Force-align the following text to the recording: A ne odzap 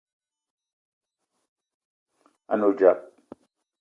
A 2.51 2.53
ne 2.57 2.65
odzap 2.69 2.99